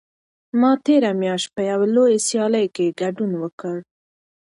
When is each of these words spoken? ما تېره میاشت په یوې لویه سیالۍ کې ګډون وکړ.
ما 0.59 0.71
تېره 0.85 1.11
میاشت 1.21 1.47
په 1.55 1.61
یوې 1.69 1.87
لویه 1.95 2.19
سیالۍ 2.27 2.65
کې 2.75 2.95
ګډون 3.01 3.31
وکړ. 3.41 3.75